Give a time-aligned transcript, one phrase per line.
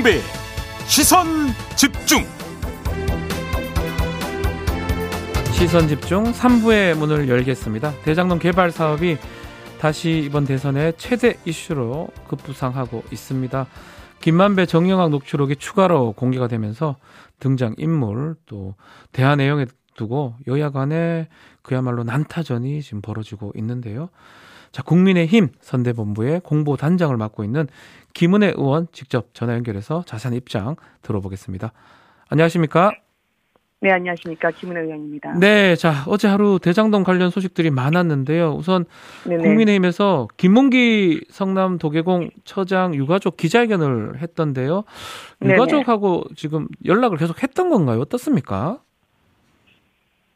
[0.00, 0.20] 김종배
[0.86, 1.26] 시선
[1.76, 2.24] 집중
[5.52, 7.92] 시선 집중 3부의 문을 열겠습니다.
[8.02, 9.18] 대장동 개발 사업이
[9.78, 13.66] 다시 이번 대선의 최대 이슈로 급부상하고 있습니다.
[14.20, 16.96] 김만배 정영학 녹취록이 추가로 공개가 되면서
[17.38, 18.74] 등장 인물 또
[19.12, 21.28] 대화 내용에 두고 여야 간에
[21.62, 24.08] 그야말로 난타전이 지금 벌어지고 있는데요.
[24.72, 27.66] 자, 국민의힘 선대본부의 공보단장을 맡고 있는
[28.14, 31.72] 김은혜 의원 직접 전화 연결해서 자세한 입장 들어보겠습니다.
[32.28, 32.92] 안녕하십니까?
[33.82, 34.50] 네, 안녕하십니까.
[34.50, 35.38] 김은혜 의원입니다.
[35.38, 38.52] 네, 자, 어제 하루 대장동 관련 소식들이 많았는데요.
[38.52, 38.84] 우선
[39.24, 39.42] 네네.
[39.42, 44.84] 국민의힘에서 김문기 성남 도계공 처장 유가족 기자회견을 했던데요.
[45.42, 46.34] 유가족하고 네네.
[46.36, 48.00] 지금 연락을 계속 했던 건가요?
[48.00, 48.80] 어떻습니까?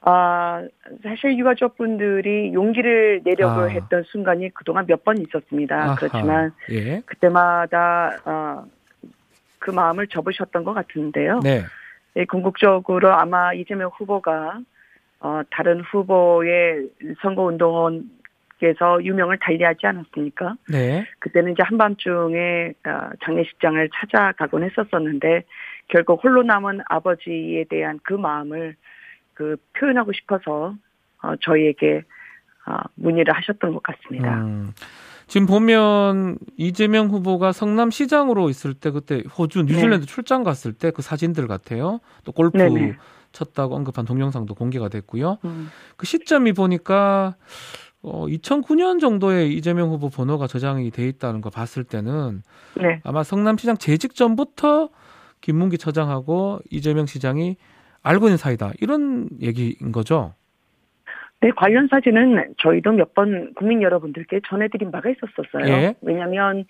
[0.07, 0.63] 아,
[1.03, 3.67] 사실 유가족분들이 용기를 내려고 아.
[3.69, 5.77] 했던 순간이 그동안 몇 번 있었습니다.
[5.77, 5.95] 아하.
[5.97, 7.01] 그렇지만 예.
[7.07, 8.67] 그때마다 어,
[9.59, 11.41] 그 마음을 접으셨던 것 같은데요.
[11.41, 11.63] 네.
[12.17, 14.61] 예, 궁극적으로 아마 이재명 후보가
[15.21, 16.89] 어, 다른 후보의
[17.23, 20.57] 선거운동원께서 유명을 달리하지 않았습니까?
[20.71, 21.07] 네.
[21.19, 25.45] 그때는 이제 한밤중에 어, 장례식장을 찾아가곤 했었었는데
[25.89, 28.77] 결국 홀로 남은 아버지에 대한 그 마음을
[29.35, 30.75] 그 표현하고 싶어서
[31.23, 32.03] 어, 저희에게
[32.67, 34.35] 어, 문의를 하셨던 것 같습니다.
[34.43, 34.73] 음,
[35.27, 40.07] 지금 보면 이재명 후보가 성남시장으로 있을 때 그때 호주 뉴질랜드 네.
[40.07, 42.01] 출장 갔을 때 그 사진들 같아요.
[42.25, 42.97] 또 골프 네네.
[43.33, 45.39] 쳤다고 언급한 동영상도 공개가 됐고요.
[45.45, 45.69] 음.
[45.97, 47.35] 그 시점이 보니까
[48.03, 52.43] 어, 2009년 정도에 이재명 후보 번호가 저장이 돼 있다는 거 봤을 때는
[52.77, 53.01] 네.
[53.03, 54.91] 아마 성남시장 재직 전부터
[55.41, 57.57] 김문기 처장하고 이재명 시장이
[58.05, 58.73] 알고 있는 사이다.
[58.81, 60.35] 이런 얘기인 거죠.
[61.41, 65.67] 네, 관련 사진은 저희도 몇 번 국민 여러분들께 전해드린 바가 있었었어요.
[65.73, 65.95] 예.
[66.03, 66.65] 왜냐하면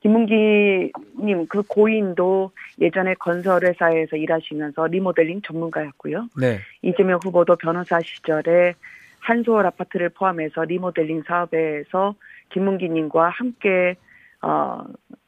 [0.00, 6.28] 김문기님 그 고인도 예전에 건설회사에서 일하시면서 리모델링 전문가였고요.
[6.38, 6.58] 네.
[6.82, 8.74] 이재명 후보도 변호사 시절에
[9.20, 12.14] 한소월 아파트를 포함해서 리모델링 사업에서
[12.50, 13.96] 김문기님과 함께
[14.42, 14.84] 어,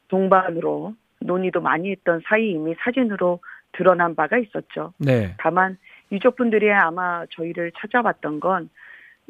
[0.08, 3.40] 동반으로 논의도 많이 했던 사이임이 사진으로
[3.76, 4.92] 드러난 바가 있었죠.
[4.98, 5.34] 네.
[5.38, 5.76] 다만
[6.10, 8.70] 유족분들이 아마 저희를 찾아봤던 건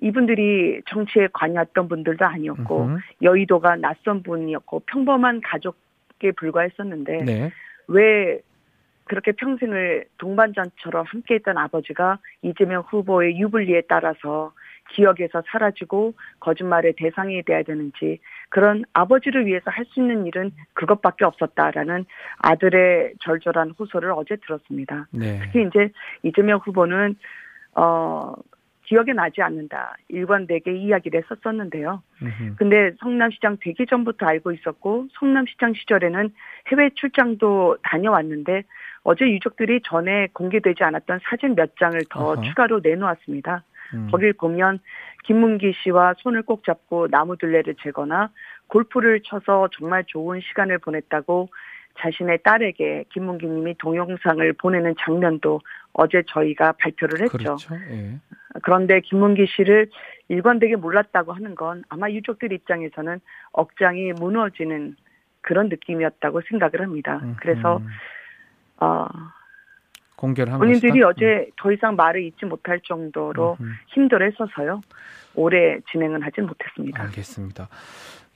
[0.00, 2.98] 이분들이 정치에 관여했던 분들도 아니었고 으흠.
[3.22, 7.52] 여의도가 낯선 분이었고 평범한 가족에 불과했었는데 네.
[7.88, 8.40] 왜
[9.04, 14.52] 그렇게 평생을 동반자처럼 함께했던 아버지가 이재명 후보의 유불리에 따라서
[14.90, 18.18] 기억에서 사라지고 거짓말의 대상이 돼야 되는지
[18.48, 22.04] 그런 아버지를 위해서 할 수 있는 일은 그것밖에 없었다라는
[22.38, 25.06] 아들의 절절한 호소를 어제 들었습니다.
[25.12, 25.38] 네.
[25.42, 25.90] 특히 이제
[26.22, 27.14] 이재명 후보는
[27.74, 28.34] 어
[28.86, 29.96] 기억에 나지 않는다.
[30.08, 32.02] 일관되게 이야기를 했었었는데요.
[32.22, 32.56] 으흠.
[32.56, 36.32] 근데 성남시장 되기 전부터 알고 있었고 성남시장 시절에는
[36.68, 38.62] 해외 출장도 다녀왔는데
[39.02, 42.42] 어제 유족들이 전에 공개되지 않았던 사진 몇 장을 더 어허.
[42.42, 43.62] 추가로 내놓았습니다.
[43.94, 44.08] 음.
[44.10, 44.80] 거길 보면
[45.24, 48.30] 김문기 씨와 손을 꼭 잡고 나무 둘레를 재거나
[48.68, 51.48] 골프를 쳐서 정말 좋은 시간을 보냈다고
[51.98, 55.60] 자신의 딸에게 김문기 님이 동영상을 보내는 장면도
[55.94, 57.38] 어제 저희가 발표를 했죠.
[57.38, 57.74] 그렇죠.
[57.90, 58.18] 예.
[58.62, 59.88] 그런데 김문기 씨를
[60.28, 63.20] 일관되게 몰랐다고 하는 건 아마 유족들 입장에서는
[63.52, 64.96] 억장이 무너지는
[65.40, 67.20] 그런 느낌이었다고 생각을 합니다.
[67.22, 67.80] 음, 그래서
[68.78, 69.06] 어
[70.16, 71.08] 공개를 한 본인들이 것이다?
[71.08, 71.50] 어제 음.
[71.56, 73.74] 더 이상 말을 잇지 못할 정도로 음.
[73.88, 74.80] 힘들어했어서요.
[75.34, 77.02] 오래 진행은 하진 못했습니다.
[77.02, 77.68] 알겠습니다.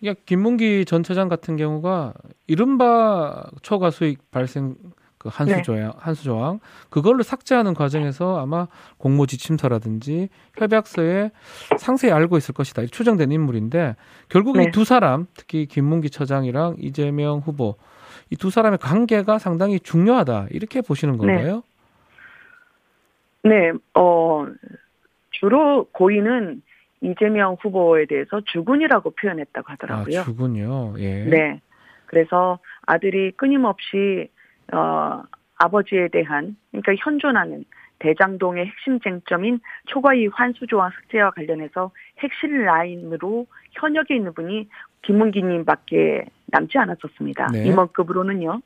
[0.07, 2.15] 야, 김문기 전 처장 같은 경우가
[2.47, 4.77] 이른바 초과 수익 발생
[5.19, 5.63] 그 한수 네.
[5.63, 11.31] 조항, 한수 조항 그걸로 삭제하는 과정에서 아마 공모 지침서라든지 협약서에
[11.79, 12.87] 상세히 알고 있을 것이다.
[12.87, 13.97] 추정된 인물인데
[14.31, 14.65] 결국 네.
[14.65, 17.77] 이두 사람 특히 김문기 처장이랑 이재명 후보
[18.31, 21.19] 이 두 사람의 관계가 상당히 중요하다 이렇게 보시는 네.
[21.19, 21.55] 건가요?
[21.57, 21.63] 네,
[23.95, 24.47] 어,
[25.31, 26.63] 주로 고인은
[27.01, 30.21] 이재명 후보에 대해서 주군이라고 표현했다고 하더라고요.
[30.21, 30.95] 아, 주군요.
[30.99, 31.25] 예.
[31.25, 31.61] 네.
[32.07, 34.29] 그래서 아들이 끊임없이
[34.73, 35.23] 어
[35.57, 37.65] 아버지에 대한 그러니까 현존하는
[38.01, 44.69] 대장동의 핵심 쟁점인 초과이 환수 조항 삭제와 관련해서 핵심 라인으로 현역에 있는 분이
[45.03, 47.49] 김문기님밖에 남지 않았었습니다.
[47.53, 47.67] 네.
[47.67, 48.61] 임원급으로는요.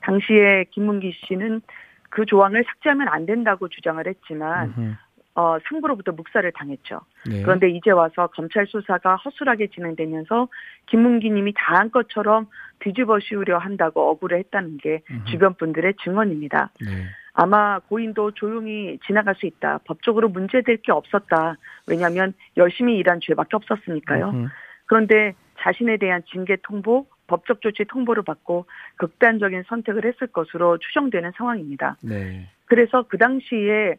[0.00, 1.60] 당시에 김문기 씨는
[2.08, 4.94] 그 조항을 삭제하면 안 된다고 주장을 했지만 음흠.
[5.34, 7.00] 어, 상부로부터 묵살을 당했죠.
[7.24, 7.42] 네.
[7.42, 10.48] 그런데 이제 와서 검찰 수사가 허술하게 진행되면서
[10.86, 12.48] 김문기 님이 다한 것처럼
[12.80, 15.24] 뒤집어 씌우려 한다고 억울해했다는 게 음흠.
[15.26, 16.70] 주변 분들의 증언입니다.
[16.80, 17.04] 네.
[17.34, 19.78] 아마 고인도 조용히 지나갈 수 있다.
[19.84, 21.56] 법적으로 문제될 게 없었다.
[21.86, 24.30] 왜냐하면 열심히 일한 죄밖에 없었으니까요.
[24.30, 24.48] 음흠.
[24.86, 28.66] 그런데 자신에 대한 징계 통보 법적 조치 통보를 받고
[28.96, 31.96] 극단적인 선택을 했을 것으로 추정되는 상황입니다.
[32.02, 32.48] 네.
[32.64, 33.96] 그래서 그 당시에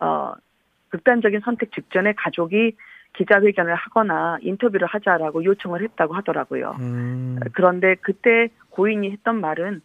[0.00, 0.34] 어
[0.90, 2.76] 극단적인 선택 직전에 가족이
[3.14, 6.76] 기자회견을 하거나 인터뷰를 하자라고 요청을 했다고 하더라고요.
[6.80, 7.38] 음.
[7.54, 9.80] 그런데 그때 고인이 했던 말은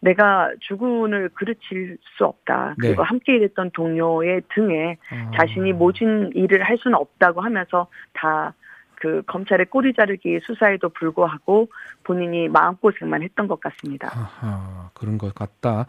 [0.00, 2.74] 내가 주군을 그르칠 수 없다.
[2.78, 2.88] 네.
[2.88, 5.30] 그리고 함께 일했던 동료의 등에 아.
[5.38, 8.54] 자신이 모진 일을 할 수는 없다고 하면서 다
[8.96, 11.68] 그 검찰의 꼬리 자르기 수사에도 불구하고
[12.04, 14.08] 본인이 마음고생만 했던 것 같습니다.
[14.08, 15.86] 아하, 그런 것 같다.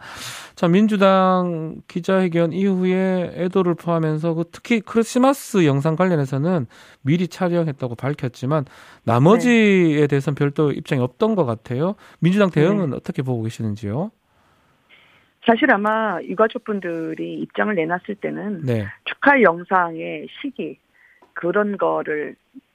[0.54, 6.66] 자, 민주당 기자회견 이후에 애도를 포함해서 그 특히 크리스마스 영상 관련해서는
[7.02, 8.64] 미리 촬영했다고 밝혔지만
[9.04, 10.06] 나머지에 네.
[10.06, 11.94] 대해서는 별도 입장이 없던 것 같아요.
[12.20, 12.96] 민주당 대응은 네.
[12.96, 14.10] 어떻게 보고 계시는지요?
[15.46, 18.86] 사실 아마 유가족분들이 입장을 내놨을 때는 네.
[19.04, 20.78] 축하 영상의 시기
[21.32, 22.67] 그런 거를 어,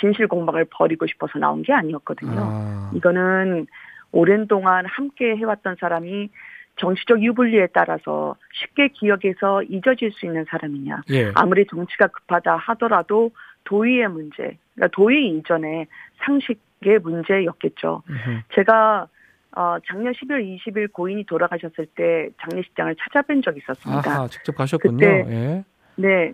[0.00, 2.40] 진실 공방을 벌이고 싶어서 나온 게 아니었거든요.
[2.40, 2.90] 아.
[2.94, 3.66] 이거는
[4.10, 6.28] 오랜 동안 함께 해왔던 사람이
[6.76, 11.02] 정치적 유불리에 따라서 쉽게 기억에서 잊어질 수 있는 사람이냐.
[11.10, 11.30] 예.
[11.34, 13.30] 아무리 정치가 급하다 하더라도
[13.64, 15.86] 도의의 문제, 그러니까 도의 이전에
[16.24, 18.02] 상식의 문제였겠죠.
[18.08, 18.42] 으흠.
[18.54, 19.08] 제가
[19.54, 24.10] 어, 작년 12월 20일 고인이 돌아가셨을 때 장례식장을 찾아뵌 적이 있었습니다.
[24.10, 24.96] 아하, 직접 가셨군요.
[24.96, 25.64] 그때, 예.
[25.96, 26.32] 네.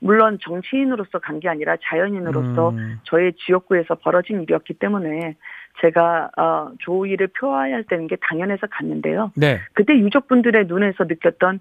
[0.00, 3.00] 물론 정치인으로서 간 게 아니라 자연인으로서 음.
[3.04, 5.36] 저의 지역구에서 벌어진 일이었기 때문에
[5.80, 9.32] 제가 어, 조의를 표하해야 되는 게 당연해서 갔는데요.
[9.36, 9.60] 네.
[9.74, 11.60] 그때 유족분들의 눈에서 느꼈던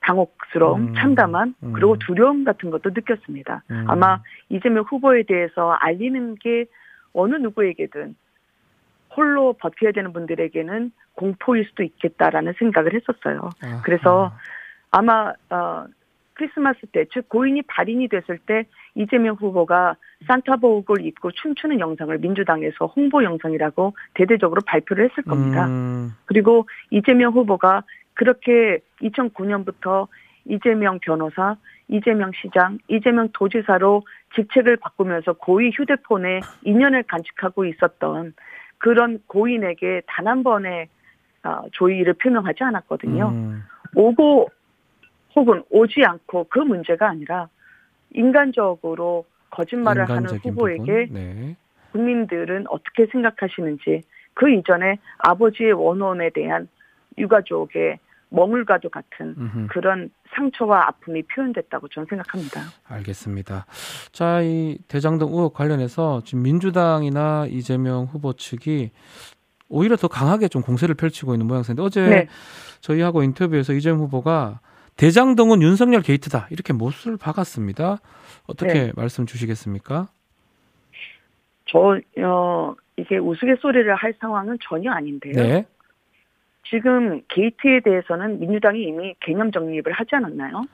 [0.00, 0.94] 당혹스러움, 음.
[0.94, 1.72] 참담함, 음.
[1.72, 3.62] 그리고 두려움 같은 것도 느꼈습니다.
[3.70, 3.84] 음.
[3.88, 6.66] 아마 이재명 후보에 대해서 알리는 게
[7.12, 8.14] 어느 누구에게든
[9.16, 13.50] 홀로 버텨야 되는 분들에게는 공포일 수도 있겠다라는 생각을 했었어요.
[13.62, 13.82] 아하.
[13.82, 14.32] 그래서
[14.90, 15.86] 아마 어,
[16.40, 18.64] 크리스마스 때, 즉 고인이 발인이 됐을 때
[18.94, 19.96] 이재명 후보가
[20.26, 25.66] 산타복을 입고 춤추는 영상을 민주당에서 홍보 영상이라고 대대적으로 발표를 했을 겁니다.
[25.66, 26.12] 음.
[26.24, 27.82] 그리고 이재명 후보가
[28.14, 30.08] 그렇게 2009년부터
[30.46, 31.56] 이재명 변호사,
[31.88, 34.02] 이재명 시장, 이재명 도지사로
[34.34, 38.32] 직책을 바꾸면서 고위 휴대폰에 인연을 간직하고 있었던
[38.78, 40.88] 그런 고인에게 단 한 번의
[41.42, 43.28] 아, 조의를 표명하지 않았거든요.
[43.28, 43.62] 음.
[43.94, 44.48] 오고
[45.34, 47.48] 혹은 오지 않고 그 문제가 아니라
[48.12, 51.56] 인간적으로 거짓말을 하는 후보에게 네.
[51.92, 54.02] 국민들은 어떻게 생각하시는지
[54.34, 56.68] 그 이전에 아버지의 원혼에 대한
[57.18, 57.98] 유가족의
[58.30, 59.66] 머물과도 같은 음흠.
[59.70, 62.60] 그런 상처와 아픔이 표현됐다고 저는 생각합니다.
[62.88, 63.66] 알겠습니다.
[64.12, 68.92] 자, 이 대장동 의혹 관련해서 지금 민주당이나 이재명 후보 측이
[69.68, 72.28] 오히려 더 강하게 좀 공세를 펼치고 있는 모양새인데 어제 네.
[72.80, 74.60] 저희하고 인터뷰에서 이재명 후보가
[75.00, 78.00] 대장동은 윤석열 게이트다 이렇게 못을 박았습니다.
[78.46, 78.92] 어떻게 네.
[78.94, 80.08] 말씀 주시겠습니까?
[81.64, 85.32] 저 어, 이게 우스갯소리를 할 상황은 전혀 아닌데요.
[85.32, 85.66] 네.
[86.68, 90.64] 지금 게이트에 대해서는 민주당이 이미 개념 정립을 하지 않았나요?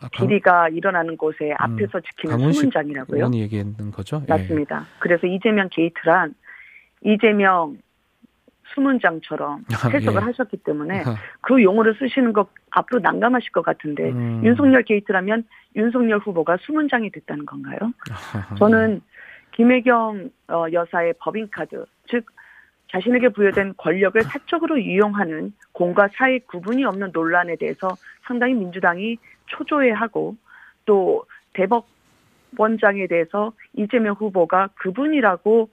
[0.00, 3.16] 아, 강, 비리가 일어나는 곳에 음, 앞에서 지키는 수문장이라고요.
[3.16, 4.22] 의원이 얘기했는 거죠?
[4.28, 4.32] 예.
[4.32, 4.82] 맞습니다.
[4.82, 4.96] 예.
[5.00, 6.32] 그래서 이재명 게이트란
[7.02, 7.78] 이재명
[8.74, 10.24] 수문장처럼 아, 해석을 예.
[10.26, 11.04] 하셨기 때문에
[11.40, 14.42] 그 용어를 쓰시는 것 앞으로 난감하실 것 같은데 음.
[14.44, 15.44] 윤석열 게이트라면
[15.76, 17.78] 윤석열 후보가 수문장이 됐다는 건가요?
[18.58, 19.00] 저는
[19.52, 22.26] 김혜경 어, 여사의 법인카드 즉
[22.88, 30.36] 자신에게 부여된 권력을 사적으로 이용하는 공과 사의 구분이 없는 논란에 대해서 상당히 민주당이 초조해하고
[30.84, 31.86] 또 대법
[32.56, 35.70] 원장에 대해서 이재명 후보가 그분이라고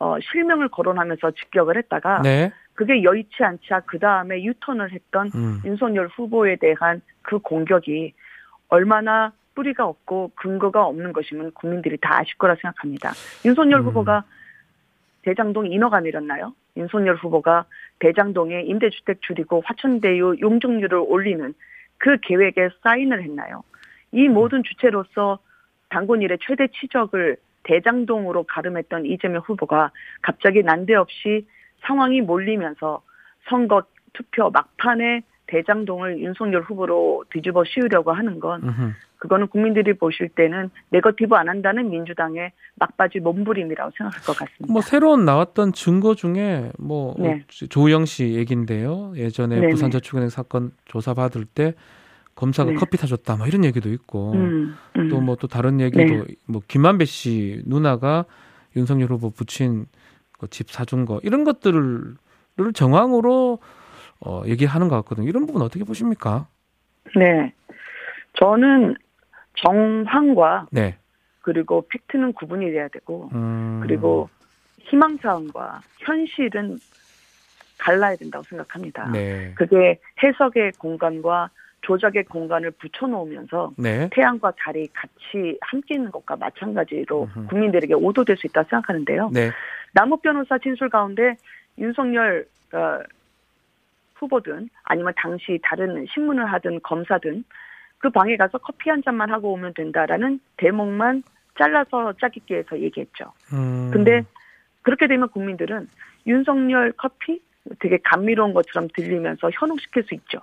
[0.00, 2.52] 어, 실명을 거론하면서 직격을 했다가 네.
[2.74, 5.60] 그게 여의치 않자 그 다음에 유턴을 했던 음.
[5.64, 8.14] 윤석열 후보에 대한 그 공격이
[8.68, 13.12] 얼마나 뿌리가 없고 근거가 없는 것이면 국민들이 다 아실 거라 생각합니다.
[13.44, 13.86] 윤석열 음.
[13.86, 14.22] 후보가
[15.22, 16.54] 대장동 인허가 내렸나요?
[16.76, 17.64] 윤석열 후보가
[17.98, 21.54] 대장동에 임대주택 줄이고 화천대유 용적률을 올리는
[21.96, 23.64] 그 계획에 사인을 했나요?
[24.12, 25.40] 이 모든 주체로서
[25.88, 27.36] 당군 일의 최대 치적을
[27.68, 31.46] 대장동으로 가름했던 이재명 후보가 갑자기 난데없이
[31.86, 33.02] 상황이 몰리면서
[33.48, 33.82] 선거
[34.14, 41.48] 투표 막판에 대장동을 윤석열 후보로 뒤집어 씌우려고 하는 건 그거는 국민들이 보실 때는 네거티브 안
[41.48, 44.72] 한다는 민주당의 막바지 몸부림이라고 생각할 것 같습니다.
[44.72, 47.44] 뭐 새로운 나왔던 증거 중에 뭐 네.
[47.48, 49.14] 조영 씨 얘긴데요.
[49.16, 49.70] 예전에 네네.
[49.70, 51.74] 부산저축은행 사건 조사 받을 때
[52.38, 52.76] 검사가 네.
[52.76, 55.08] 커피 타줬다, 뭐 이런 얘기도 있고, 음, 음.
[55.08, 56.24] 또뭐 또 다른 얘기도, 네.
[56.46, 58.26] 뭐 김만배 씨 누나가
[58.76, 59.86] 윤석열 후보 부친
[60.38, 62.14] 그집 사준 거, 이런 것들을
[62.74, 63.58] 정황으로
[64.20, 65.28] 어, 얘기하는 것 같거든요.
[65.28, 66.46] 이런 부분 어떻게 보십니까?
[67.16, 67.52] 네.
[68.34, 68.94] 저는
[69.56, 70.96] 정황과 네.
[71.40, 73.80] 그리고 팩트는 구분이 돼야 되고, 음.
[73.82, 74.28] 그리고
[74.78, 76.78] 희망사항과 현실은
[77.78, 79.10] 갈라야 된다고 생각합니다.
[79.10, 79.54] 네.
[79.56, 81.50] 그게 해석의 공간과
[81.82, 84.08] 조작의 공간을 붙여놓으면서 네.
[84.12, 87.28] 태양과 달이 같이 함께 있는 것과 마찬가지로.
[87.48, 89.30] 국민들에게 오도될 수 있다고 생각하는데요.
[89.32, 89.50] 네.
[89.92, 91.36] 남욱 변호사 진술 가운데
[91.78, 93.00] 윤석열 어,
[94.16, 97.44] 후보든 아니면 당시 다른 신문을 하든 검사든
[97.98, 101.22] 그 방에 가서 커피 한 잔만 하고 오면 된다라는 대목만
[101.58, 103.32] 잘라서 짜깁기해서 얘기했죠.
[103.52, 103.90] 음.
[103.92, 104.22] 근데
[104.82, 105.88] 그렇게 되면 국민들은
[106.26, 107.40] 윤석열 커피
[107.80, 110.40] 되게 감미로운 것처럼 들리면서 현혹시킬 수 있죠.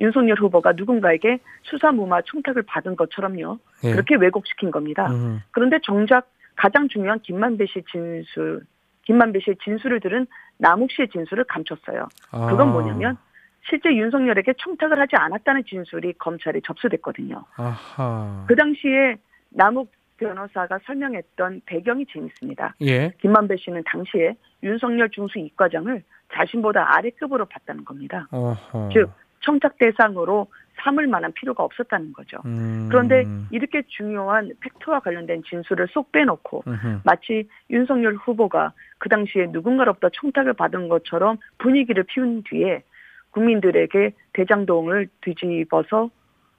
[0.00, 3.58] 윤석열 후보가 누군가에게 수사무마 청탁을 받은 것처럼요.
[3.82, 3.92] 네.
[3.92, 5.10] 그렇게 왜곡시킨 겁니다.
[5.10, 5.42] 음.
[5.50, 8.62] 그런데 정작 가장 중요한 김만배 씨 진술,
[9.02, 10.26] 김만배 씨의 진술을 들은
[10.58, 12.08] 남욱 씨의 진술을 감췄어요.
[12.30, 12.46] 아.
[12.48, 13.16] 그건 뭐냐면
[13.68, 17.44] 실제 윤석열에게 청탁을 하지 않았다는 진술이 검찰에 접수됐거든요.
[17.56, 18.44] 아하.
[18.46, 19.16] 그 당시에
[19.50, 22.74] 남욱 변호사가 설명했던 배경이 재밌습니다.
[22.82, 23.10] 예.
[23.20, 28.26] 김만배 씨는 당시에 윤석열 중수 이과장을 자신보다 아래급으로 봤다는 겁니다.
[28.30, 28.90] 어허.
[28.92, 29.10] 즉
[29.46, 30.48] 청탁 대상으로
[30.78, 32.38] 삼을 만한 필요가 없었다는 거죠.
[32.44, 32.88] 음.
[32.90, 37.00] 그런데 이렇게 중요한 팩트와 관련된 진술을 쏙 빼놓고 음흠.
[37.04, 42.82] 마치 윤석열 후보가 그 당시에 누군가로부터 청탁을 받은 것처럼 분위기를 피운 뒤에
[43.30, 46.10] 국민들에게 대장동을 뒤집어서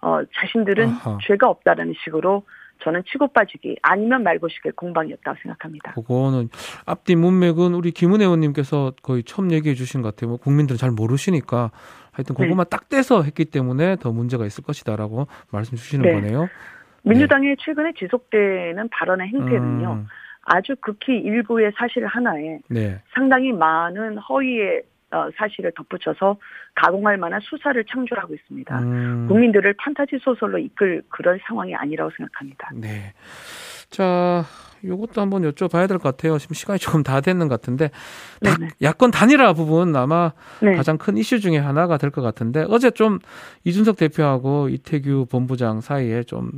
[0.02, 1.18] 어, 자신들은 아하.
[1.24, 2.44] 죄가 없다라는 식으로
[2.82, 5.94] 저는 치고 빠지기 아니면 말고식의 공방이었다고 생각합니다.
[5.94, 6.50] 그거는
[6.86, 10.30] 앞뒤 문맥은 우리 김은혜 의원님께서 거의 처음 얘기해 주신 것 같아요.
[10.30, 11.72] 뭐 국민들은 잘 모르시니까
[12.12, 12.70] 하여튼 그것만 네.
[12.70, 16.14] 딱 떼서 했기 때문에 더 문제가 있을 것이다라고 말씀 주시는 네.
[16.14, 16.50] 거네요.
[17.04, 17.56] 민주당의 네.
[17.60, 19.94] 최근에 지속되는 발언의 행태는요.
[19.94, 20.08] 음.
[20.42, 23.02] 아주 극히 일부의 사실 하나에 네.
[23.14, 26.38] 상당히 많은 허위의 어, 사실을 덧붙여서
[26.76, 28.80] 가공할 만한 수사를 창조하고 있습니다.
[28.80, 29.28] 음.
[29.28, 32.72] 국민들을 판타지 소설로 이끌 그럴 상황이 아니라고 생각합니다.
[32.76, 33.14] 네.
[33.90, 34.44] 자,
[34.84, 36.38] 요것도 한번 여쭤봐야 될 것 같아요.
[36.38, 37.90] 지금 시간이 조금 다 됐는 것 같은데
[38.44, 40.76] 다, 야권 단일화 부분 아마 네.
[40.76, 43.20] 가장 큰 이슈 중에 하나가 될 것 같은데 어제 좀
[43.64, 46.52] 이준석 대표하고 이태규 본부장 사이에 좀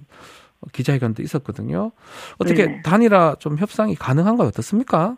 [0.74, 1.92] 기자회견도 있었거든요.
[2.40, 2.82] 어떻게 네.
[2.82, 4.48] 단일화 좀 협상이 가능한가요?
[4.48, 5.18] 어떻습니까?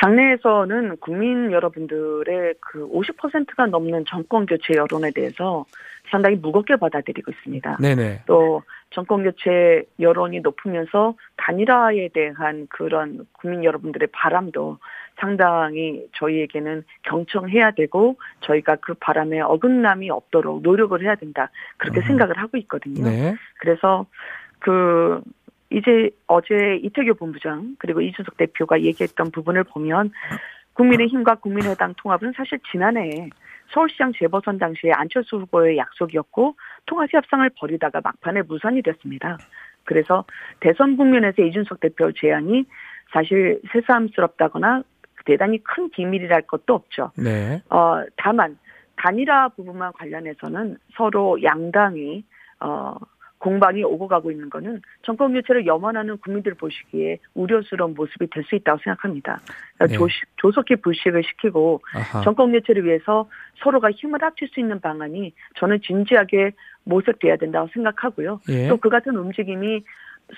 [0.00, 5.66] 당내에서는 국민 여러분들의 그 50%가 넘는 정권 교체 여론에 대해서
[6.10, 7.76] 상당히 무겁게 받아들이고 있습니다.
[7.80, 8.22] 네네.
[8.26, 14.78] 또 정권 교체 여론이 높으면서 단일화에 대한 그런 국민 여러분들의 바람도
[15.18, 22.06] 상당히 저희에게는 경청해야 되고 저희가 그 바람에 어긋남이 없도록 노력을 해야 된다 그렇게 음.
[22.06, 23.04] 생각을 하고 있거든요.
[23.04, 23.34] 네.
[23.60, 24.06] 그래서
[24.60, 25.20] 그
[25.70, 30.10] 이제 어제 이태규 본부장 그리고 이준석 대표가 얘기했던 부분을 보면
[30.74, 33.30] 국민의힘과 국민의당 통합은 사실 지난해
[33.72, 39.38] 서울시장 재보선 당시에 안철수 후보의 약속이었고 통합 협상을 벌이다가 막판에 무산이 됐습니다.
[39.84, 40.24] 그래서
[40.60, 42.64] 대선 국면에서 이준석 대표 제안이
[43.12, 44.82] 사실 새삼스럽다거나
[45.24, 47.12] 대단히 큰 기밀이랄 것도 없죠.
[47.16, 47.62] 네.
[47.70, 48.58] 어, 다만
[48.96, 52.24] 단일화 부분만 관련해서는 서로 양당이
[52.60, 52.96] 어,
[53.40, 58.78] 공방이 오고 가고 있는 거는 정권 교체를 염원하는 국민들 보시기에 우려스러운 모습이 될 수 있다고
[58.84, 59.40] 생각합니다.
[59.80, 59.88] 네.
[59.88, 62.22] 조식, 조속히 불식을 시키고 아하.
[62.22, 63.28] 정권 교체를 위해서
[63.62, 66.52] 서로가 힘을 합칠 수 있는 방안이 저는 진지하게
[66.84, 68.40] 모색돼야 된다고 생각하고요.
[68.48, 68.68] 예.
[68.68, 69.82] 또그 같은 움직임이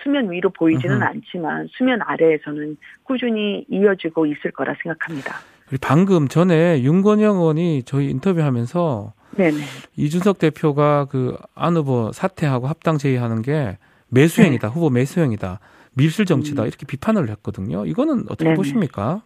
[0.02, 1.04] 수면 위로 보이지는 음흠.
[1.04, 5.36] 않지만 수면 아래에서는 꾸준히 이어지고 있을 거라 생각합니다.
[5.80, 9.58] 방금 전에 윤건영 의원이 저희 인터뷰하면서 네네.
[9.96, 14.68] 이준석 대표가 그 안 후보 사퇴하고 합당 제의하는 게 매수행이다.
[14.68, 14.74] 네.
[14.74, 15.60] 후보 매수행이다.
[15.94, 16.62] 밀실 정치다.
[16.62, 16.66] 음.
[16.66, 17.86] 이렇게 비판을 했거든요.
[17.86, 18.56] 이거는 어떻게 네네.
[18.56, 19.22] 보십니까?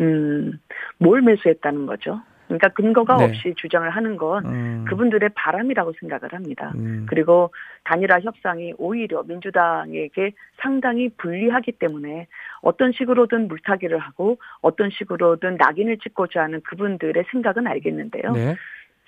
[0.00, 0.58] 음,
[0.98, 2.20] 뭘 매수했다는 거죠?
[2.46, 3.24] 그러니까 근거가 네.
[3.24, 6.72] 없이 주장을 하는 건 음, 그분들의 바람이라고 생각을 합니다.
[6.76, 7.52] 음, 그리고
[7.84, 12.26] 단일화 협상이 오히려 민주당에게 상당히 불리하기 때문에
[12.62, 18.32] 어떤 식으로든 물타기를 하고 어떤 식으로든 낙인을 찍고자 하는 그분들의 생각은 알겠는데요.
[18.32, 18.56] 네.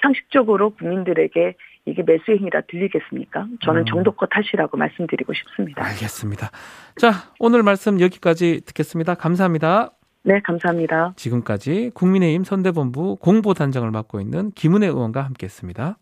[0.03, 1.55] 상식적으로 국민들에게
[1.87, 3.47] 이게 매수 행위라 들리겠습니까?
[3.63, 3.87] 저는 음.
[3.87, 5.85] 정도껏 하시라고 말씀드리고 싶습니다.
[5.85, 6.51] 알겠습니다.
[6.97, 9.15] 자, 오늘 말씀 여기까지 듣겠습니다.
[9.15, 9.93] 감사합니다.
[10.23, 11.15] 네, 감사합니다.
[11.17, 15.97] 지금까지 국민의힘 선대본부 공보단장을 맡고 있는 김은혜 의원과 함께했습니다.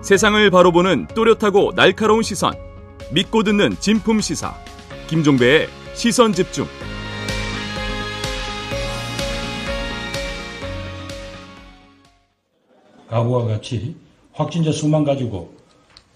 [0.00, 2.52] 세상을 바로 보는 또렷하고 날카로운 시선.
[3.12, 4.54] 믿고 듣는 진품 시사.
[5.08, 6.66] 김종배의 시선 집중.
[13.14, 13.94] 과거와 같이
[14.32, 15.54] 확진자 수만 가지고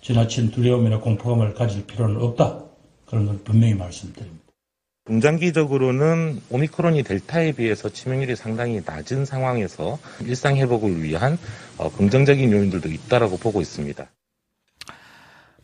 [0.00, 2.58] 지나친 두려움이나 공포감을 가질 필요는 없다.
[3.06, 4.42] 그런 걸 분명히 말씀드립니다.
[5.06, 11.38] 중장기적으로는 오미크론이 델타에 비해서 치명률이 상당히 낮은 상황에서 일상 회복을 위한
[11.78, 14.04] 어, 긍정적인 요인들도 있다라고 보고 있습니다.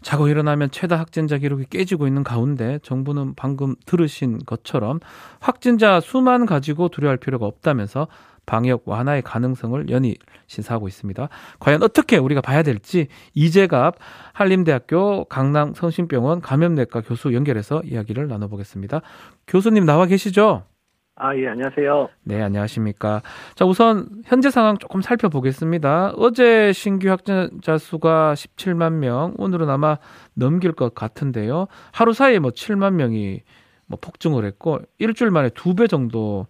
[0.02, 5.00] 자고 일어나면 최다 확진자 기록이 깨지고 있는 가운데 정부는 방금 들으신 것처럼
[5.40, 8.06] 확진자 수만 가지고 두려워할 필요가 없다면서
[8.46, 11.28] 방역 완화의 가능성을 연이 신사하고 있습니다.
[11.60, 13.96] 과연 어떻게 우리가 봐야 될지 이재갑
[14.32, 19.00] 한림대학교 강남 성심병원 감염내과 교수 연결해서 이야기를 나눠보겠습니다.
[19.46, 20.64] 교수님 나와 계시죠?
[21.16, 22.08] 아, 예, 안녕하세요.
[22.24, 23.22] 네, 안녕하십니까.
[23.54, 26.14] 자, 우선 현재 상황 조금 살펴보겠습니다.
[26.16, 29.98] 어제 신규 확진자 수가 17만 명, 오늘은 아마
[30.34, 31.68] 넘길 것 같은데요.
[31.92, 33.42] 하루 사이에 뭐 7만 명이
[33.86, 36.48] 뭐 폭증을 했고 일주일 만에 두 배 정도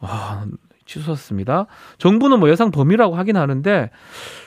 [0.00, 0.46] 와,
[0.92, 1.66] 치솟았습니다.
[1.98, 3.90] 정부는 뭐 예상 범위라고 하긴 하는데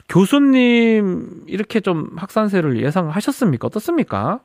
[0.10, 3.68] 교수님 이렇게 좀 확산세를 예상하셨습니까?
[3.68, 4.42] 어떻습니까?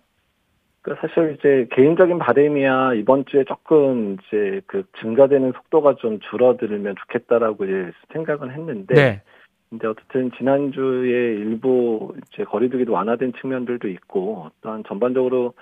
[0.83, 7.65] 그 사실 이제 개인적인 바램이야 이번 주에 조금 이제 그 증가되는 속도가 좀 줄어들면 좋겠다라고
[7.65, 9.23] 이제 생각은 했는데 네.
[9.69, 15.53] 근데 어쨌든 지난주에 일부 이제 거리두기도 완화된 측면들도 있고 또한 전반적으로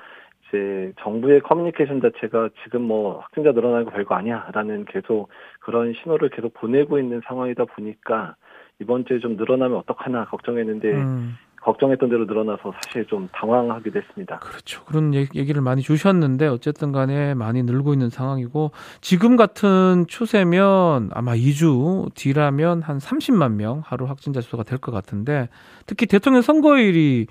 [0.48, 5.28] 이제 정부의 커뮤니케이션 자체가 지금 뭐 확진자 늘어나는 거 별거 아니야라는 계속
[5.60, 8.36] 그런 신호를 계속 보내고 있는 상황이다 보니까
[8.80, 11.36] 이번 주에 좀 늘어나면 어떡하나 걱정했는데 음.
[11.60, 14.38] 걱정했던 대로 늘어나서 사실 좀 당황하게 됐습니다.
[14.38, 14.84] 그렇죠.
[14.84, 22.14] 그런 얘기를 많이 주셨는데 어쨌든 간에 많이 늘고 있는 상황이고 지금 같은 추세면 아마 2주
[22.14, 25.48] 뒤라면 한 30만 명 하루 확진자 수가 될 것 같은데
[25.86, 27.26] 특히 대통령 선거일이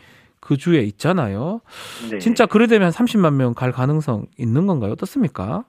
[0.47, 1.59] 그 주에 있잖아요.
[2.09, 2.19] 네.
[2.19, 4.93] 진짜 그래 되면 30만 명 갈 가능성 있는 건가요?
[4.93, 5.65] 어떻습니까?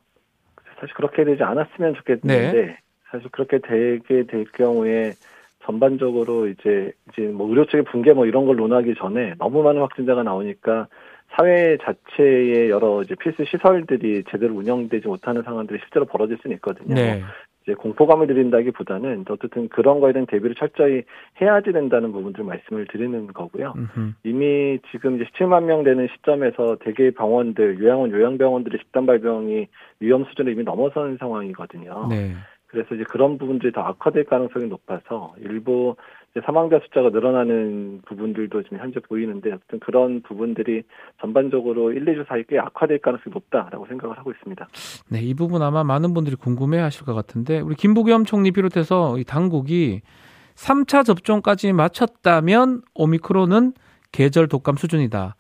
[0.79, 2.79] 사실 그렇게 되지 않았으면 좋겠는데 네.
[3.11, 5.15] 사실 그렇게 되게 될 경우에
[5.65, 10.23] 전반적으로 이제 이제 뭐 의료 측의 붕괴 뭐 이런 걸 논하기 전에 너무 많은 확진자가
[10.23, 10.87] 나오니까
[11.37, 16.95] 사회 자체의 여러 이제 필수 시설들이 제대로 운영되지 못하는 상황들이 실제로 벌어질 수는 있거든요.
[16.95, 17.23] 네.
[17.69, 21.03] 이제 공포감을 드린다기보다는 어쨌든 그런 거에 대한 대비를 철저히
[21.41, 23.75] 해야지 된다는 부분들 말씀을 드리는 거고요.
[23.77, 24.13] 음흠.
[24.25, 29.67] 이미 지금 이제 17만 명 되는 시점에서 대개 병원들, 요양원, 요양병원들의 집단 발병이
[30.01, 32.07] 위험 수준을 이미 넘어선 상황이거든요.
[32.09, 32.33] 네.
[32.69, 35.97] 그래서 이제 그런 부분들이 더 악화될 가능성이 높아서 일부
[36.45, 40.83] 사망자 숫자가 늘어나는 부분들도 지금 현재 보이는데 어쨌든 그런 부분들이
[41.21, 44.69] 전반적으로 1, 2주 사이 꽤 악화될 가능성이 높다라고 생각을 하고 있습니다.
[45.11, 49.25] 네, 이 부분 아마 많은 분들이 궁금해 하실 것 같은데 우리 김부겸 총리 비롯해서 이
[49.25, 50.03] 당국이
[50.55, 53.73] 3차 접종까지 마쳤다면 오미크론은
[54.13, 55.37] 계절 독감 수준이다.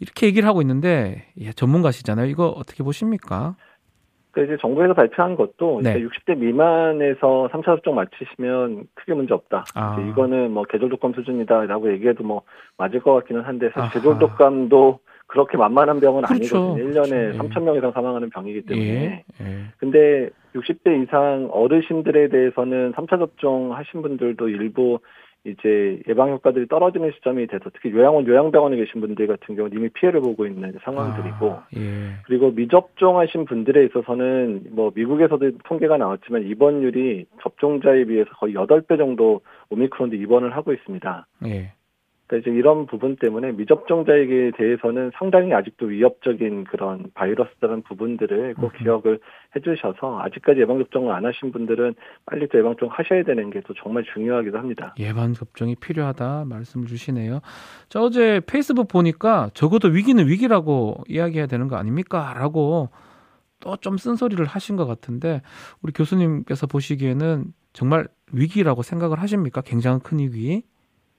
[0.00, 2.26] 이렇게 얘기를 하고 있는데 예, 전문가시잖아요.
[2.26, 3.56] 이거 어떻게 보십니까?
[4.32, 6.00] 그 이제 정부에서 발표한 것도 네.
[6.02, 9.64] 60대 미만에서 3차 접종 마치시면 크게 문제 없다.
[9.74, 10.06] 아.
[10.08, 12.42] 이거는 뭐 계절 독감 수준이다라고 얘기해도 뭐
[12.78, 16.74] 맞을 것 같기는 한데 사실 계절 독감도 그렇게 만만한 병은 그렇죠.
[16.74, 16.84] 아니거든요.
[16.84, 17.38] 1년에 그렇죠.
[17.38, 17.64] 3천 예.
[17.64, 18.88] 명 이상 사망하는 병이기 때문에.
[18.88, 19.24] 예.
[19.40, 19.64] 예.
[19.78, 24.98] 근데 60대 이상 어르신들에 대해서는 3차 접종 하신 분들도 일부
[25.44, 30.20] 이제 예방 효과들이 떨어지는 시점이 돼서 특히 요양원 요양병원에 계신 분들 같은 경우는 이미 피해를
[30.20, 32.14] 보고 있는 상황들이고 아, 예.
[32.26, 40.14] 그리고 미접종하신 분들에 있어서는 뭐 미국에서도 통계가 나왔지만 입원율이 접종자에 비해서 거의 8배 정도 오미크론도
[40.14, 41.26] 입원을 하고 있습니다.
[41.46, 41.72] 예.
[42.26, 49.18] 그러니까 이제 이런 부분 때문에 미접종자에게 대해서는 상당히 아직도 위협적인 그런 바이러스라는 부분들을 꼭 기억을
[49.56, 51.94] 해주셔서 아직까지 예방 접종을 안 하신 분들은
[52.26, 54.94] 빨리 또 예방접종 하셔야 되는 게 또 정말 중요하기도 합니다.
[54.98, 57.40] 예방 접종이 필요하다 말씀을 주시네요.
[57.88, 62.34] 자, 어제 페이스북 보니까 적어도 위기는 위기라고 이야기해야 되는 거 아닙니까?
[62.36, 62.88] 라고
[63.60, 65.40] 또 좀 쓴소리를 하신 것 같은데
[65.82, 69.60] 우리 교수님께서 보시기에는 정말 위기라고 생각을 하십니까?
[69.60, 70.64] 굉장히 큰 위기?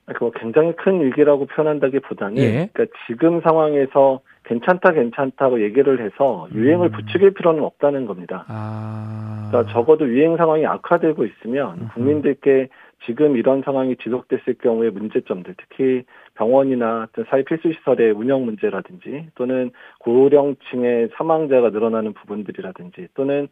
[0.05, 2.69] 그 굉장히 큰 위기라고 표현한다기보다는 예.
[2.73, 6.91] 그러니까 지금 상황에서 괜찮다 괜찮다고 얘기를 해서 유행을 음.
[6.91, 8.45] 부추길 필요는 없다는 겁니다.
[8.49, 9.47] 아.
[9.49, 11.89] 그러니까 적어도 유행 상황이 악화되고 있으면 음.
[11.93, 12.67] 국민들께
[13.05, 16.03] 지금 이런 상황이 지속됐을 경우의 문제점들, 특히
[16.35, 23.49] 병원이나 사회 필수 시설의 운영 문제라든지 또는 고령층의 사망자가 늘어나는 부분들이라든지 또는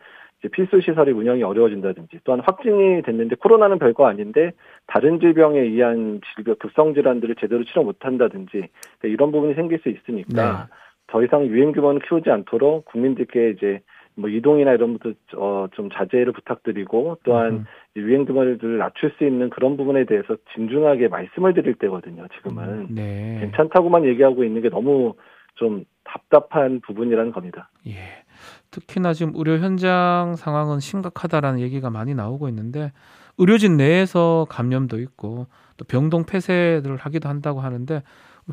[0.49, 4.51] 필수 시설의 운영이 어려워진다든지 또한 확진이 됐는데 코로나는 별거 아닌데
[4.87, 10.67] 다른 질병에 의한 질병 급성 질환들을 제대로 치료 못한다든지 그러니까 이런 부분이 생길 수 있으니까
[10.69, 10.75] 네.
[11.07, 13.81] 더 이상 유행 규모는 키우지 않도록 국민들께 이제
[14.15, 17.65] 뭐 이동이나 이런 것도 어, 좀 자제를 부탁드리고 또한 음.
[17.95, 22.27] 유행 규모를 낮출 수 있는 그런 부분에 대해서 진중하게 말씀을 드릴 때거든요.
[22.35, 23.37] 지금은 음, 네.
[23.41, 25.15] 괜찮다고만 얘기하고 있는 게 너무
[25.55, 27.69] 좀 답답한 부분이라는 겁니다.
[27.87, 28.23] 예.
[28.71, 32.91] 특히나 지금 의료 현장 상황은 심각하다라는 얘기가 많이 나오고 있는데
[33.37, 38.01] 의료진 내에서 감염도 있고 또 병동 폐쇄를 하기도 한다고 하는데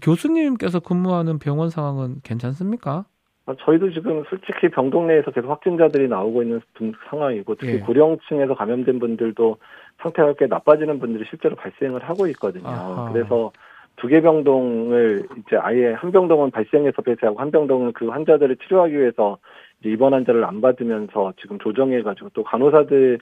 [0.02, 3.04] 교수님께서 근무하는 병원 상황은 괜찮습니까?
[3.46, 6.60] 아, 저희도 지금 솔직히 병동 내에서 계속 확진자들이 나오고 있는
[7.08, 7.78] 상황이고 특히 예.
[7.78, 9.56] 고령층에서 감염된 분들도
[10.02, 12.68] 상태가 꽤 나빠지는 분들이 실제로 발생을 하고 있거든요.
[12.68, 13.10] 아하.
[13.12, 13.50] 그래서
[13.96, 19.38] 두 개 병동을 이제 아예 한 병동은 발생해서 폐쇄하고 한 병동은 그 환자들을 치료하기 위해서
[19.84, 23.18] 입원 환자를 안 받으면서 지금 조정해가지고 또 간호사들의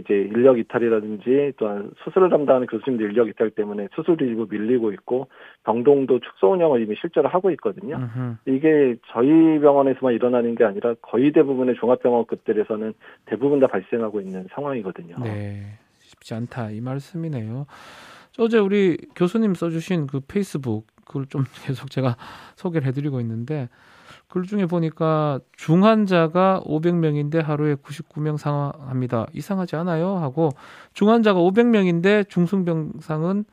[0.00, 5.26] 이제 인력 이탈이라든지 또한 수술을 담당하는 교수님들 인력 이탈 때문에 수술도 일부 밀리고 있고
[5.64, 7.96] 병동도 축소 운영을 이미 실제로 하고 있거든요.
[7.96, 8.38] 으흠.
[8.46, 12.94] 이게 저희 병원에서만 일어나는 게 아니라 거의 대부분의 종합병원급들에서는
[13.26, 15.16] 대부분 다 발생하고 있는 상황이거든요.
[15.24, 17.66] 네, 쉽지 않다 이 말씀이네요.
[18.38, 22.16] 어제 우리 교수님 써주신 그 페이스북 그걸 좀 계속 제가
[22.54, 23.68] 소개를 해드리고 있는데
[24.32, 29.26] 글 중에 보니까 중환자가 500명인데 하루에 99명 상황합니다.
[29.34, 30.16] 이상하지 않아요?
[30.16, 30.48] 하고
[30.94, 33.44] 중환자가 500명인데 중증병상은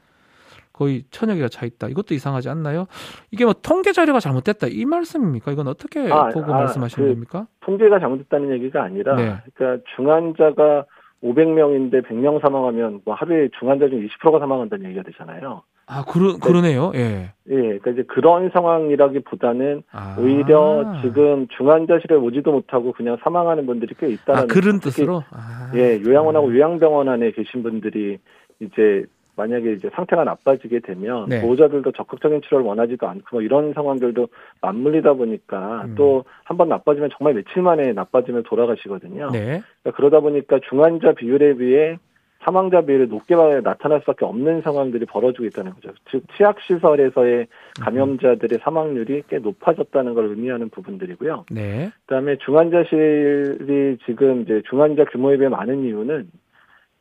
[0.71, 1.89] 거의 천여 개가 차 있다.
[1.89, 2.85] 이것도 이상하지 않나요?
[3.29, 5.51] 이게 뭐 통계 자료가 잘못됐다 이 말씀입니까?
[5.51, 7.47] 이건 어떻게 아, 보고 아, 말씀하시는 그 겁니까?
[7.59, 9.35] 통계가 잘못됐다는 얘기가 아니라 네.
[9.53, 10.85] 그러니까 중환자가
[11.21, 15.63] 500명인데 100명 사망하면 뭐 하루에 중환자 중 20%가 사망한다는 얘기가 되잖아요.
[15.91, 16.91] 아, 그러, 그러네요.
[16.95, 17.31] 예.
[17.49, 20.15] 예, 그러니까 이제 그런 상황이라기보다는 아.
[20.19, 24.41] 오히려 지금 중환자실에 오지도 못하고 그냥 사망하는 분들이 꽤 있다는.
[24.43, 25.23] 아, 그런 뜻으로?
[25.31, 25.71] 아.
[25.75, 28.19] 예, 요양원하고 요양병원 안에 계신 분들이
[28.59, 31.41] 이제 만약에 이제 상태가 나빠지게 되면 네.
[31.41, 34.27] 보호자들도 적극적인 치료를 원하지도 않고 뭐 이런 상황들도
[34.61, 35.95] 맞물리다 보니까 음.
[35.95, 39.29] 또 한 번 나빠지면 정말 며칠 만에 나빠지면 돌아가시거든요.
[39.31, 39.61] 네.
[39.81, 41.97] 그러니까 그러다 보니까 중환자 비율에 비해
[42.41, 45.91] 사망자 비율이 높게 나타날 수밖에 없는 상황들이 벌어지고 있다는 거죠.
[46.09, 47.47] 즉 치약 시설에서의
[47.81, 51.45] 감염자들의 사망률이 꽤 높아졌다는 걸 의미하는 부분들이고요.
[51.51, 51.91] 네.
[52.05, 56.29] 그다음에 중환자실이 지금 이제 중환자 규모에 비해 많은 이유는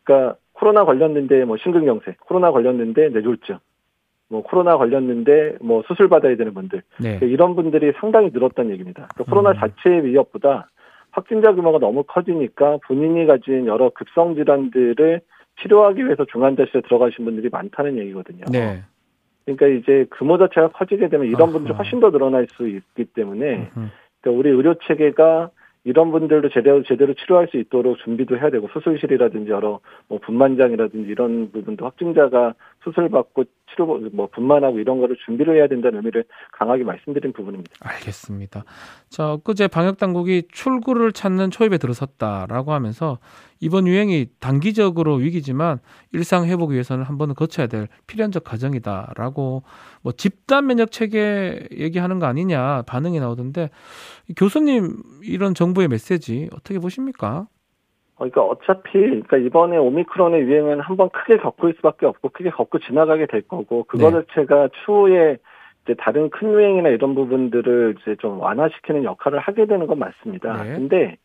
[0.03, 3.59] 그러니까 코로나 걸렸는데 뭐 심근경색, 코로나 걸렸는데 뇌졸중,
[4.29, 7.21] 뭐 코로나 걸렸는데 뭐 수술 받아야 되는 분들 네.
[7.23, 9.07] 이런 분들이 상당히 늘었다는 얘기입니다.
[9.15, 9.57] 그러니까 코로나 음.
[9.61, 10.69] 자체의 위협보다
[11.19, 15.21] 확진자 규모가 너무 커지니까 본인이 가진 여러 급성 질환들을
[15.61, 18.45] 치료하기 위해서 중환자실에 들어가신 분들이 많다는 얘기거든요.
[18.51, 18.83] 네.
[19.45, 23.71] 그러니까 이제 규모 자체가 커지게 되면 이런 분들이 훨씬 더 늘어날 수 있기 때문에
[24.21, 25.51] 그러니까 우리 의료 체계가
[25.85, 31.51] 이런 분들도 제대로 제대로 치료할 수 있도록 준비도 해야 되고 수술실이라든지 여러 뭐 분만장이라든지 이런
[31.51, 32.55] 부분도 확진자가
[32.89, 37.71] 수술 받고 치료 뭐 분만하고 이런 거를 준비를 해야 된다는 의미를 강하게 말씀드린 부분입니다.
[37.81, 38.65] 알겠습니다.
[39.09, 43.19] 자, 그제 방역 당국이 출구를 찾는 초입에 들어섰다라고 하면서
[43.61, 45.81] 이번 유행이 단기적으로 위기지만
[46.13, 49.63] 일상 회복 위해서는 한 번은 거쳐야 될 필연적 과정이다라고
[50.03, 53.71] 뭐 집단 면역 체계 얘기하는 거 아니냐 반응이 나오던데
[54.37, 57.49] 교수님 이런 정부의 메시지 어떻게 보십니까?
[58.19, 63.43] 그러니까 어차피 그러니까 이번에 오미크론의 유행은 한번 크게 겪을 수밖에 없고 크게 겪고 지나가게 될
[63.43, 64.23] 거고 그거 네.
[64.27, 65.39] 자체가 추후에
[65.85, 70.65] 이제 다른 큰 유행이나 이런 부분들을 이제 좀 완화시키는 역할을 하게 되는 건 맞습니다.
[70.65, 70.75] 네.
[70.75, 71.17] 근데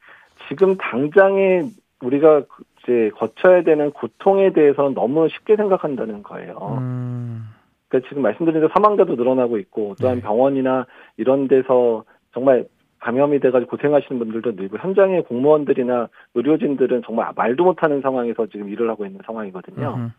[0.47, 1.63] 지금 당장에
[2.01, 2.43] 우리가
[2.83, 6.77] 이제 거쳐야 되는 고통에 대해서는 너무 쉽게 생각한다는 거예요.
[6.79, 7.49] 음.
[7.87, 10.21] 그러니까 지금 말씀드린 대로 사망자도 늘어나고 있고 또한 네.
[10.21, 10.85] 병원이나
[11.17, 12.03] 이런 데서
[12.33, 12.65] 정말
[13.03, 19.05] 감염이 돼가지고 고생하시는 분들도 늘고 현장의 공무원들이나 의료진들은 정말 말도 못하는 상황에서 지금 일을 하고
[19.05, 19.95] 있는 상황이거든요.
[19.97, 20.11] 으흠.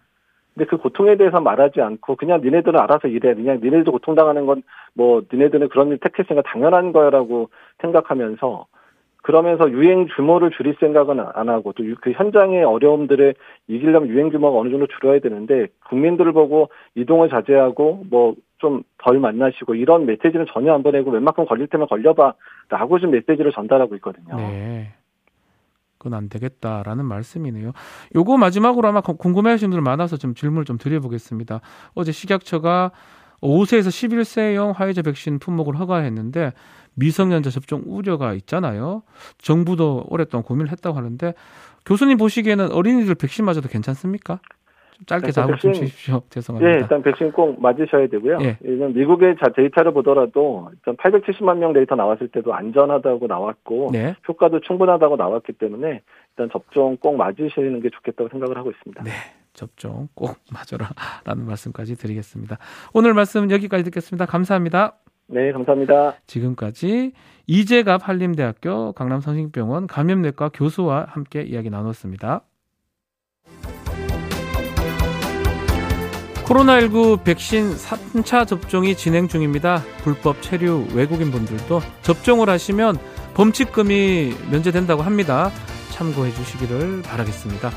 [0.54, 3.34] 근데 그 고통에 대해서 말하지 않고 그냥 니네들은 알아서 일해.
[3.34, 4.62] 그냥 니네들도 고통당하는 건
[4.94, 8.66] 뭐 니네들은 그런 일 택했으니까 당연한 거야라고 생각하면서
[9.24, 13.34] 그러면서 유행 규모를 줄일 생각은 안 하고 또 그 현장의 어려움들을
[13.68, 18.34] 이기려면 유행 규모가 어느 정도 줄여야 되는데 국민들을 보고 이동을 자제하고 뭐
[18.64, 23.94] 좀 덜 만나시고 이런 메시지는 전혀 안 보내고 웬만큼 걸릴 때면 걸려봐라고 좀 메시지를 전달하고
[23.96, 24.36] 있거든요.
[24.36, 24.94] 네.
[25.98, 27.72] 그건 안 되겠다라는 말씀이네요.
[28.14, 31.60] 요거 마지막으로 아마 궁금해하시는 분들 많아서 좀 질문을 좀 드려보겠습니다.
[31.94, 32.92] 어제 식약처가
[33.44, 36.52] 5세에서 11세용 화이자 백신 품목을 허가했는데
[36.94, 39.02] 미성년자 접종 우려가 있잖아요.
[39.38, 41.34] 정부도 오랫동안 고민을 했다고 하는데
[41.84, 44.40] 교수님 보시기에는 어린이들 백신 맞아도 괜찮습니까?
[44.92, 46.22] 좀 짧게 답을 좀 주십시오.
[46.30, 46.72] 죄송합니다.
[46.72, 48.38] 예, 일단 백신 꼭 맞으셔야 되고요.
[48.42, 48.58] 예.
[48.62, 54.14] 미국의 데이터를 보더라도 일단 870만 명 데이터 나왔을 때도 안전하다고 나왔고 네.
[54.28, 59.02] 효과도 충분하다고 나왔기 때문에 일단 접종 꼭 맞으시는 게 좋겠다고 생각을 하고 있습니다.
[59.02, 59.10] 네.
[59.54, 60.90] 접종 꼭 맞아라
[61.24, 62.58] 라는 말씀까지 드리겠습니다.
[62.92, 64.26] 오늘 말씀 여기까지 듣겠습니다.
[64.26, 64.98] 감사합니다.
[65.26, 66.16] 네, 감사합니다.
[66.26, 67.12] 지금까지
[67.46, 72.42] 이재갑 한림대학교 강남성심병원 감염내과 교수와 함께 이야기 나눴습니다.
[76.44, 79.82] 코로나19 백신 3차 접종이 진행 중입니다.
[80.02, 82.98] 불법 체류 외국인 분들도 접종을 하시면
[83.32, 85.50] 범칙금이 면제된다고 합니다.
[85.92, 87.70] 참고해 주시기를 바라겠습니다.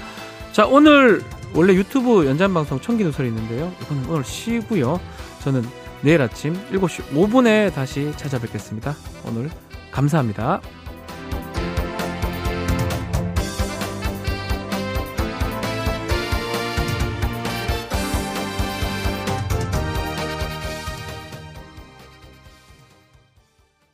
[0.51, 1.21] 자, 오늘
[1.57, 3.73] 원래 유튜브 연장 방송 청기 누설이 있는데요.
[3.81, 5.01] 이건 오늘 쉬고요.
[5.41, 5.63] 저는
[6.01, 8.95] 내일 아침 7시 5분에 다시 찾아뵙겠습니다.
[9.25, 9.49] 오늘
[9.91, 10.61] 감사합니다.